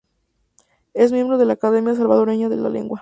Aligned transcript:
Es 0.95 1.11
miembro 1.11 1.37
de 1.37 1.45
la 1.45 1.53
Academia 1.53 1.93
Salvadoreña 1.93 2.49
de 2.49 2.57
la 2.57 2.69
Lengua. 2.69 2.99